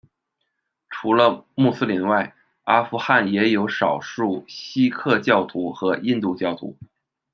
[0.89, 6.75] 除了穆斯林外，阿富汗也有少数锡克教徒和印度教徒。